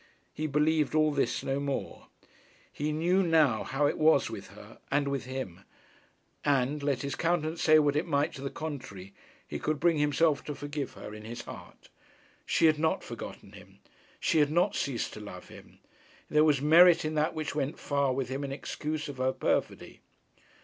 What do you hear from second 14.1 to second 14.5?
She had